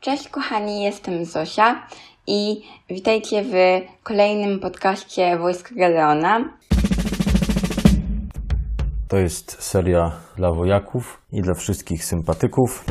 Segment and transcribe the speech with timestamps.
[0.00, 1.86] Cześć kochani, jestem Zosia
[2.26, 3.54] i witajcie w
[4.02, 6.58] kolejnym podcaście Wojska Galeona.
[9.08, 12.84] To jest seria dla wojaków i dla wszystkich sympatyków.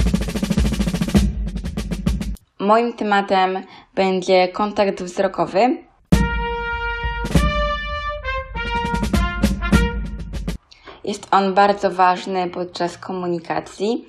[2.59, 3.63] Moim tematem
[3.95, 5.77] będzie kontakt wzrokowy.
[11.03, 14.05] Jest on bardzo ważny podczas komunikacji.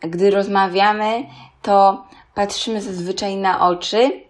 [0.00, 1.24] Gdy rozmawiamy,
[1.62, 2.04] to
[2.40, 4.22] patrzymy zazwyczaj na oczy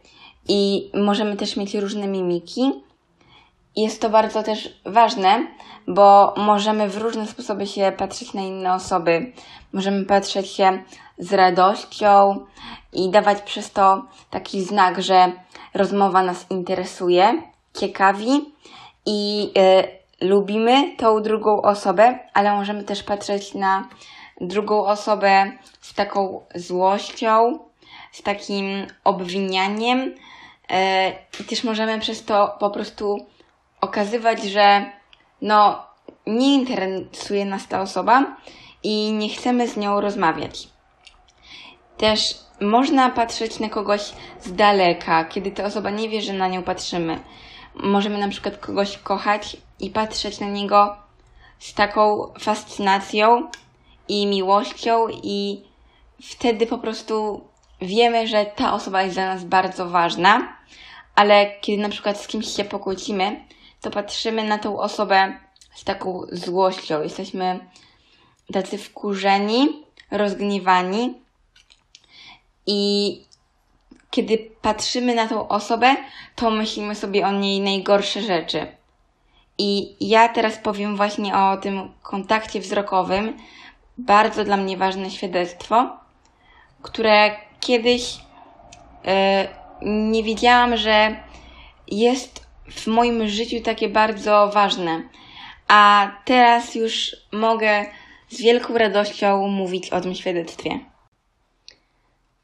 [0.48, 2.72] i możemy też mieć różne mimiki.
[3.76, 5.46] Jest to bardzo też ważne,
[5.86, 9.32] bo możemy w różne sposoby się patrzeć na inne osoby.
[9.72, 10.82] Możemy patrzeć się
[11.18, 12.46] z radością
[12.92, 15.32] i dawać przez to taki znak, że
[15.74, 17.42] rozmowa nas interesuje,
[17.80, 18.54] ciekawi
[19.06, 19.50] i
[20.20, 23.88] y, lubimy tą drugą osobę, ale możemy też patrzeć na
[24.40, 27.58] drugą osobę z taką złością,
[28.12, 30.14] z takim obwinianiem
[30.70, 33.26] e, i też możemy przez to po prostu
[33.80, 34.92] okazywać, że
[35.42, 35.86] no
[36.26, 38.36] nie interesuje nas ta osoba
[38.82, 40.68] i nie chcemy z nią rozmawiać.
[41.96, 46.62] Też można patrzeć na kogoś z daleka, kiedy ta osoba nie wie, że na nią
[46.62, 47.20] patrzymy.
[47.74, 50.96] Możemy na przykład kogoś kochać i patrzeć na niego
[51.58, 53.50] z taką fascynacją
[54.08, 55.64] i miłością i
[56.22, 57.44] wtedy po prostu
[57.82, 60.56] wiemy, że ta osoba jest dla nas bardzo ważna,
[61.14, 63.44] ale kiedy na przykład z kimś się pokłócimy,
[63.80, 65.38] to patrzymy na tą osobę
[65.74, 67.02] z taką złością.
[67.02, 67.60] Jesteśmy
[68.52, 71.14] tacy wkurzeni, rozgniewani
[72.66, 73.22] i
[74.10, 75.96] kiedy patrzymy na tą osobę,
[76.36, 78.66] to myślimy sobie o niej najgorsze rzeczy.
[79.58, 83.36] I ja teraz powiem właśnie o tym kontakcie wzrokowym,
[83.98, 85.96] bardzo dla mnie ważne świadectwo,
[86.82, 88.18] które kiedyś
[89.04, 89.48] e,
[89.82, 91.16] nie wiedziałam, że
[91.88, 95.02] jest w moim życiu takie bardzo ważne.
[95.68, 97.86] A teraz już mogę
[98.28, 100.78] z wielką radością mówić o tym świadectwie.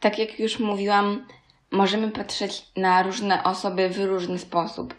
[0.00, 1.26] Tak jak już mówiłam,
[1.71, 4.94] możemy patrzeć na różne osoby w różny sposób.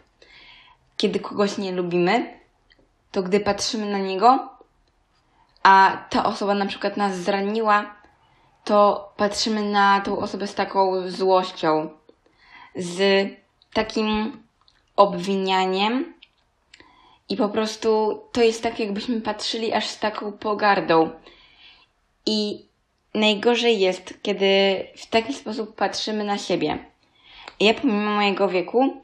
[0.96, 2.38] Kiedy kogoś nie lubimy,
[3.12, 4.48] to gdy patrzymy na niego,
[5.62, 7.97] a ta osoba na przykład nas zraniła,
[8.68, 11.90] to patrzymy na tą osobę z taką złością,
[12.74, 13.28] z
[13.72, 14.42] takim
[14.96, 16.14] obwinianiem
[17.28, 21.10] i po prostu to jest tak, jakbyśmy patrzyli aż z taką pogardą.
[22.26, 22.66] I
[23.14, 24.46] najgorzej jest, kiedy
[24.96, 26.78] w taki sposób patrzymy na siebie.
[27.60, 29.02] Ja pomimo mojego wieku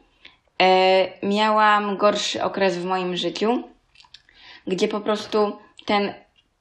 [0.62, 3.62] e, miałam gorszy okres w moim życiu,
[4.66, 6.14] gdzie po prostu ten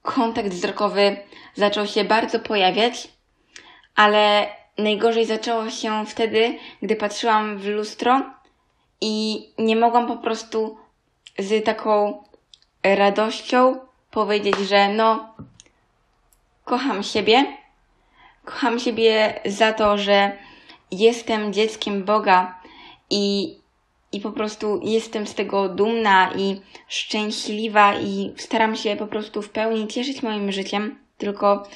[0.03, 1.17] kontakt wzrokowy
[1.55, 3.07] zaczął się bardzo pojawiać,
[3.95, 4.47] ale
[4.77, 8.21] najgorzej zaczęło się wtedy, gdy patrzyłam w lustro
[9.01, 10.77] i nie mogłam po prostu
[11.39, 12.23] z taką
[12.83, 13.79] radością
[14.11, 15.35] powiedzieć, że no,
[16.65, 17.57] kocham siebie.
[18.45, 20.37] Kocham siebie za to, że
[20.91, 22.59] jestem dzieckiem Boga
[23.09, 23.55] i
[24.13, 29.49] i po prostu jestem z tego dumna i szczęśliwa i staram się po prostu w
[29.49, 31.67] pełni cieszyć moim życiem, tylko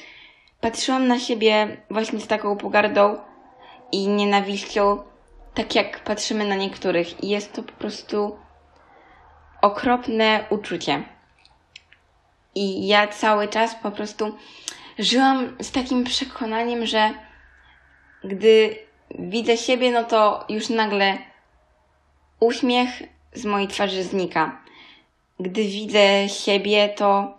[0.60, 3.16] patrzyłam na siebie właśnie z taką pogardą
[3.92, 5.02] i nienawiścią,
[5.54, 8.38] tak jak patrzymy na niektórych i jest to po prostu
[9.62, 11.02] okropne uczucie.
[12.54, 14.36] I ja cały czas po prostu
[14.98, 17.10] żyłam z takim przekonaniem, że
[18.24, 18.76] gdy
[19.18, 21.27] widzę siebie, no to już nagle
[22.40, 24.62] Uśmiech z mojej twarzy znika.
[25.40, 27.38] Gdy widzę siebie, to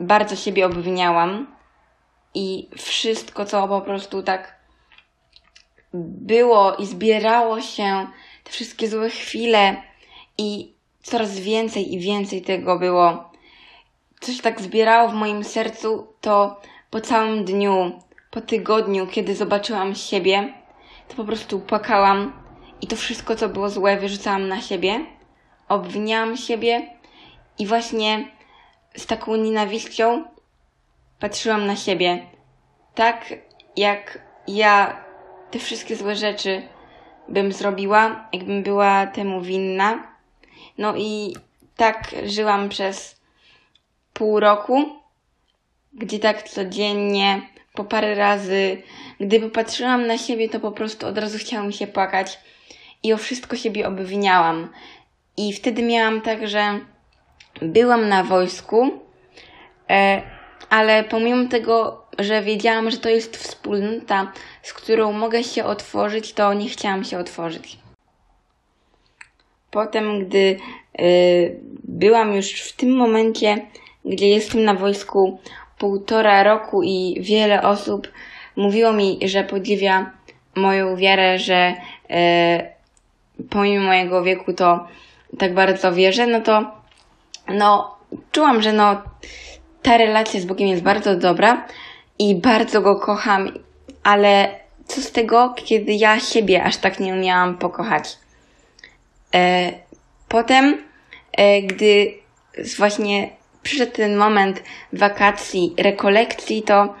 [0.00, 1.56] bardzo siebie obwiniałam
[2.34, 4.54] i wszystko, co po prostu tak
[5.94, 8.06] było i zbierało się,
[8.44, 9.82] te wszystkie złe chwile
[10.38, 10.72] i
[11.02, 13.32] coraz więcej i więcej tego było.
[14.20, 18.00] Coś tak zbierało w moim sercu, to po całym dniu,
[18.30, 20.54] po tygodniu, kiedy zobaczyłam siebie,
[21.08, 22.43] to po prostu płakałam
[22.84, 25.06] i to wszystko, co było złe, wyrzucałam na siebie,
[25.68, 26.90] obwiniałam siebie
[27.58, 28.28] i właśnie
[28.96, 30.24] z taką nienawiścią
[31.18, 32.26] patrzyłam na siebie.
[32.94, 33.34] Tak
[33.76, 35.04] jak ja
[35.50, 36.62] te wszystkie złe rzeczy
[37.28, 40.16] bym zrobiła, jakbym była temu winna.
[40.78, 41.36] No i
[41.76, 43.20] tak żyłam przez
[44.12, 44.84] pół roku,
[45.92, 47.42] gdzie tak codziennie,
[47.74, 48.82] po parę razy,
[49.20, 52.38] gdy popatrzyłam na siebie, to po prostu od razu chciałam się płakać
[53.04, 54.68] i o wszystko siebie obwiniałam.
[55.36, 56.80] I wtedy miałam tak, że
[57.62, 58.90] byłam na wojsku,
[59.90, 60.22] e,
[60.70, 66.54] ale pomimo tego że wiedziałam, że to jest wspólnota, z którą mogę się otworzyć, to
[66.54, 67.78] nie chciałam się otworzyć.
[69.70, 70.56] Potem, gdy
[71.00, 73.66] y, byłam już w tym momencie,
[74.04, 75.38] gdzie jestem na wojsku
[75.78, 78.08] półtora roku i wiele osób
[78.56, 80.10] mówiło mi, że podziwia
[80.54, 81.74] moją wiarę, że
[82.10, 82.73] y,
[83.50, 84.88] pomimo mojego wieku to
[85.38, 86.70] tak bardzo wierzę, no to
[87.48, 87.96] no,
[88.32, 89.02] czułam, że no,
[89.82, 91.66] ta relacja z Bogiem jest bardzo dobra
[92.18, 93.52] i bardzo go kocham,
[94.02, 94.48] ale
[94.86, 98.18] co z tego, kiedy ja siebie aż tak nie umiałam pokochać?
[99.34, 99.72] E,
[100.28, 100.78] potem,
[101.32, 102.14] e, gdy
[102.76, 103.30] właśnie
[103.62, 106.94] przyszedł ten moment wakacji, rekolekcji, to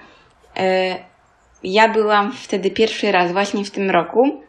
[0.56, 0.96] e,
[1.62, 4.42] ja byłam wtedy pierwszy raz właśnie w tym roku,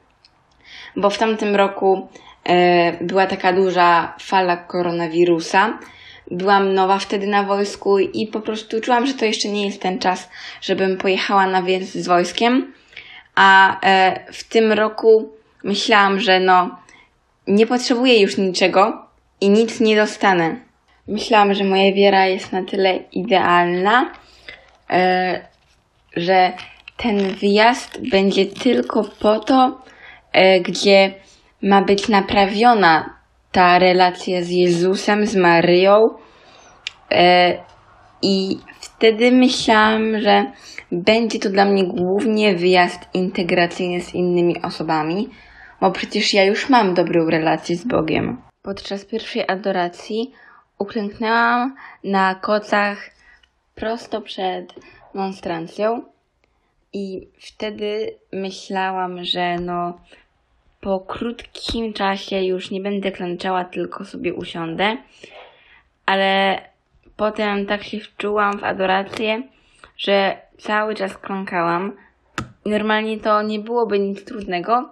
[0.96, 2.08] bo w tamtym roku
[3.02, 5.78] była taka duża fala koronawirusa.
[6.32, 10.00] Byłam nowa wtedy na wojsku i po prostu czułam, że to jeszcze nie jest ten
[10.00, 10.30] czas,
[10.62, 12.74] żebym pojechała na wyjazd z wojskiem.
[13.36, 13.80] A
[14.34, 15.30] w tym roku
[15.64, 16.78] myślałam, że no,
[17.48, 19.06] nie potrzebuję już niczego
[19.42, 20.56] i nic nie dostanę.
[21.08, 24.12] Myślałam, że moja wiara jest na tyle idealna,
[24.90, 25.48] e,
[26.16, 26.54] że
[26.98, 29.72] ten wyjazd będzie tylko po to, e,
[30.62, 31.14] gdzie
[31.62, 33.16] ma być naprawiona
[33.52, 36.10] ta relacja z Jezusem, z Maryją.
[37.12, 37.58] E,
[38.22, 40.52] I wtedy myślałam, że
[40.92, 45.30] będzie to dla mnie głównie wyjazd integracyjny z innymi osobami,
[45.82, 48.42] bo przecież ja już mam dobrą relację z Bogiem.
[48.62, 50.32] Podczas pierwszej adoracji
[50.80, 52.98] uklęknęłam na kocach
[53.76, 54.74] prosto przed
[55.14, 56.02] monstrancją
[56.94, 60.00] i wtedy myślałam, że no
[60.86, 64.98] po krótkim czasie już nie będę klęczała, tylko sobie usiądę,
[66.06, 66.62] ale
[67.18, 69.44] potem tak się wczułam w adorację,
[69.98, 71.98] że cały czas klękałam.
[72.66, 74.90] Normalnie to nie byłoby nic trudnego,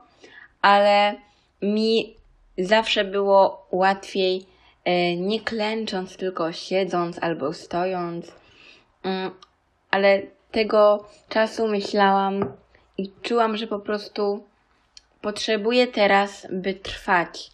[0.62, 1.16] ale
[1.62, 2.16] mi
[2.57, 4.45] zawsze było łatwiej
[4.86, 8.36] e, nie klęcząc, tylko siedząc albo stojąc.
[9.04, 9.31] Mm,
[9.92, 12.54] ale tego czasu myślałam
[12.98, 14.44] i czułam, że po prostu
[15.23, 17.51] potrzebuję teraz, by trwać,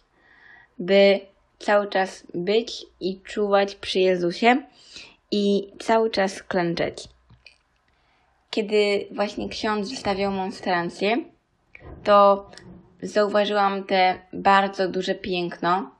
[0.78, 1.20] by
[1.58, 4.62] cały czas być i czuwać przy Jezusie
[5.30, 7.04] i cały czas klęczeć.
[8.50, 11.16] Kiedy właśnie ksiądz wystawiał monstrancję,
[12.04, 12.50] to
[13.02, 15.90] zauważyłam te bardzo duże piękno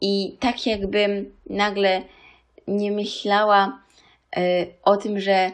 [0.00, 2.02] i tak jakbym nagle
[2.68, 3.82] nie myślała
[4.36, 4.40] y,
[4.82, 5.50] o tym, że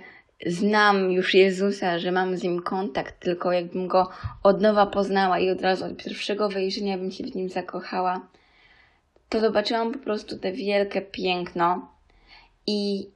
[0.46, 4.08] znam już Jezusa, że mam z nim kontakt, tylko jakbym go
[4.42, 8.20] od nowa poznała i od razu od pierwszego wejrzenia bym się w nim zakochała,
[9.28, 11.88] to zobaczyłam po prostu te wielkie piękno
[12.66, 13.08] i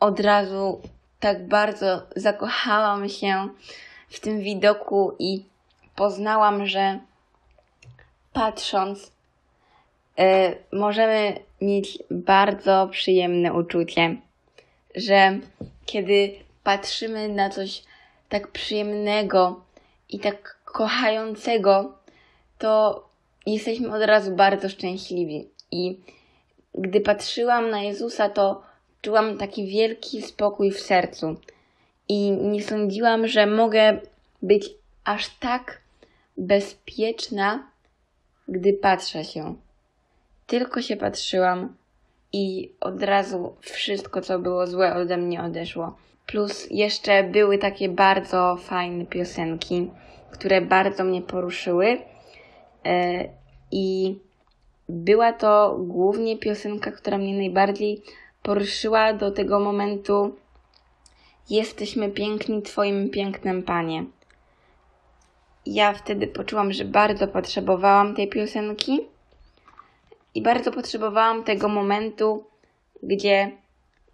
[0.00, 0.80] od razu
[1.20, 3.48] tak bardzo zakochałam się
[4.08, 5.44] w tym widoku i
[5.96, 6.98] poznałam, że
[8.32, 9.12] patrząc,
[10.20, 14.16] y, możemy mieć bardzo przyjemne uczucie,
[14.94, 15.38] że
[15.90, 17.82] kiedy patrzymy na coś
[18.28, 19.64] tak przyjemnego
[20.08, 21.98] i tak kochającego,
[22.58, 23.04] to
[23.46, 25.48] jesteśmy od razu bardzo szczęśliwi.
[25.70, 26.00] I
[26.74, 28.62] gdy patrzyłam na Jezusa, to
[29.02, 31.36] czułam taki wielki spokój w sercu.
[32.08, 34.00] I nie sądziłam, że mogę
[34.42, 34.70] być
[35.04, 35.80] aż tak
[36.36, 37.70] bezpieczna,
[38.48, 39.54] gdy patrzę się.
[40.46, 41.76] Tylko się patrzyłam
[42.32, 45.96] i od razu wszystko, co było złe, ode mnie odeszło.
[46.26, 49.90] Plus jeszcze były takie bardzo fajne piosenki,
[50.30, 51.98] które bardzo mnie poruszyły.
[52.86, 53.24] E,
[53.72, 54.16] I
[54.88, 58.02] była to głównie piosenka, która mnie najbardziej
[58.42, 60.36] poruszyła do tego momentu.
[61.50, 64.04] Jesteśmy piękni Twoim pięknem, Panie
[65.66, 69.00] ja wtedy poczułam, że bardzo potrzebowałam tej piosenki
[70.34, 72.44] i bardzo potrzebowałam tego momentu,
[73.02, 73.50] gdzie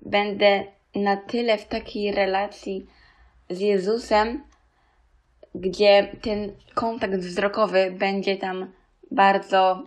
[0.01, 2.87] będę na tyle w takiej relacji
[3.51, 4.45] z Jezusem,
[5.55, 8.73] gdzie ten kontakt wzrokowy będzie tam
[9.11, 9.83] bardzo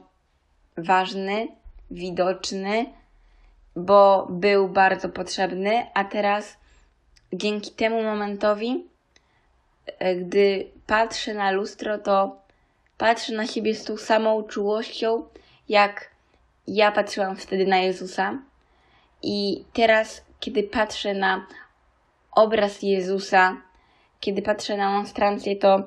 [0.77, 1.47] ważny,
[1.91, 2.85] widoczny,
[3.75, 6.57] bo był bardzo potrzebny, a teraz
[7.33, 8.89] dzięki temu momentowi
[9.99, 12.35] E, gdy patrzę na lustro, to
[12.97, 15.25] patrzę na siebie z tą samą czułością,
[15.69, 16.08] jak
[16.75, 18.37] ja patrzyłam wtedy na Jezusa.
[19.23, 21.45] I teraz, kiedy patrzę na
[22.31, 23.57] obraz Jezusa,
[24.19, 25.83] kiedy patrzę na monstrancję, to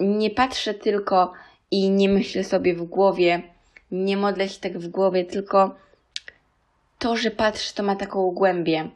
[0.00, 1.32] nie patrzę tylko
[1.70, 3.42] i nie myślę sobie w głowie,
[3.90, 5.74] nie modlę się tak w głowie, tylko
[6.98, 8.88] to, że patrzę, to ma taką głębię.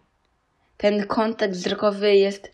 [0.76, 2.52] ten kontakt wzrokowy jest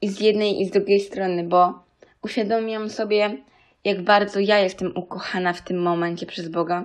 [0.00, 1.82] i z jednej i z drugiej strony, bo
[2.22, 3.36] uświadomiłam sobie,
[3.84, 6.84] jak bardzo ja jestem ukochana w tym momencie przez Boga,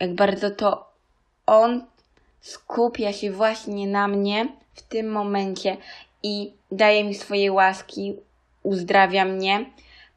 [0.00, 0.88] jak bardzo to
[1.46, 1.84] On
[2.40, 5.76] skupia się właśnie na mnie w tym momencie
[6.22, 8.14] i daje mi swoje łaski,
[8.62, 9.64] uzdrawia mnie,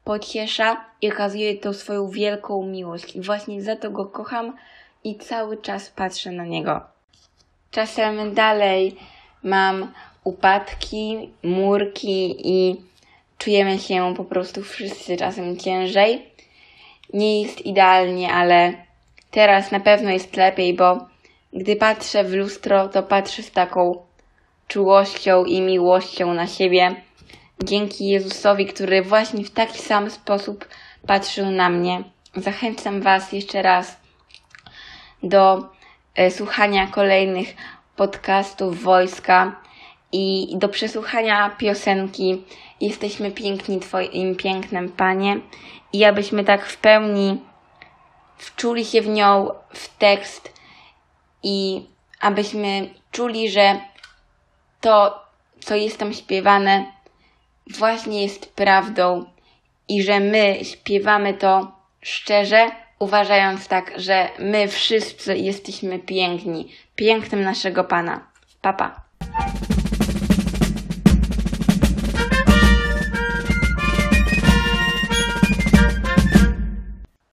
[0.04, 3.16] pociesza i okazuje tą swoją wielką miłość.
[3.16, 4.56] I właśnie za to go kocham
[5.04, 6.80] i cały czas patrzę na niego.
[7.70, 8.96] Czasem dalej
[9.42, 9.92] mam
[10.24, 12.80] upadki, murki i
[13.38, 16.26] czujemy się po prostu wszyscy czasem ciężej.
[17.14, 18.74] Nie jest idealnie, ale
[19.32, 21.06] teraz na pewno jest lepiej, bo
[21.52, 24.02] gdy patrzę w lustro, to patrzę z taką
[24.68, 26.94] czułością i miłością na siebie.
[27.64, 30.68] Dzięki Jezusowi, który właśnie w taki sam sposób
[31.06, 32.02] patrzył na mnie.
[32.36, 33.96] Zachęcam Was jeszcze raz
[35.22, 35.68] do
[36.14, 37.54] e, słuchania kolejnych
[37.96, 39.60] podcastów wojska
[40.12, 42.44] i do przesłuchania piosenki
[42.82, 45.40] Jesteśmy piękni Twoim pięknem, Panie.
[45.92, 47.40] I abyśmy tak w pełni
[48.42, 50.52] wczuli się w nią, w tekst
[51.42, 51.86] i
[52.20, 53.80] abyśmy czuli, że
[54.80, 55.22] to,
[55.60, 56.86] co jest tam śpiewane,
[57.78, 59.24] właśnie jest prawdą
[59.88, 67.84] i że my śpiewamy to szczerze, uważając tak, że my wszyscy jesteśmy piękni, pięknym naszego
[67.84, 68.26] Pana.
[68.60, 69.02] Papa.